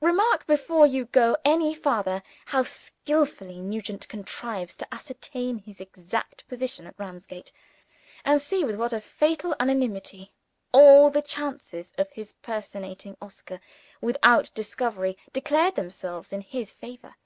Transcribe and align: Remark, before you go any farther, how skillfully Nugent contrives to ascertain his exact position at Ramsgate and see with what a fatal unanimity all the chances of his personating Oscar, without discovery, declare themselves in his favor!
Remark, 0.00 0.46
before 0.46 0.86
you 0.86 1.06
go 1.06 1.36
any 1.44 1.74
farther, 1.74 2.22
how 2.44 2.62
skillfully 2.62 3.60
Nugent 3.60 4.06
contrives 4.08 4.76
to 4.76 4.86
ascertain 4.94 5.58
his 5.58 5.80
exact 5.80 6.46
position 6.46 6.86
at 6.86 6.94
Ramsgate 6.98 7.50
and 8.24 8.40
see 8.40 8.62
with 8.62 8.76
what 8.76 8.92
a 8.92 9.00
fatal 9.00 9.56
unanimity 9.58 10.32
all 10.70 11.10
the 11.10 11.20
chances 11.20 11.92
of 11.98 12.12
his 12.12 12.32
personating 12.34 13.16
Oscar, 13.20 13.60
without 14.00 14.54
discovery, 14.54 15.18
declare 15.32 15.72
themselves 15.72 16.32
in 16.32 16.42
his 16.42 16.70
favor! 16.70 17.16